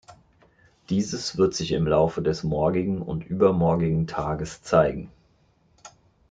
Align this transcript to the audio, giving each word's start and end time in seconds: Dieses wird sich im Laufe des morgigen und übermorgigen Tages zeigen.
Dieses 0.89 1.37
wird 1.37 1.53
sich 1.53 1.73
im 1.73 1.85
Laufe 1.85 2.23
des 2.23 2.41
morgigen 2.41 3.03
und 3.03 3.23
übermorgigen 3.23 4.07
Tages 4.07 4.63
zeigen. 4.63 5.11